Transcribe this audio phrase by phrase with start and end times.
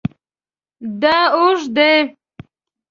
[1.01, 1.93] دا اوږد دی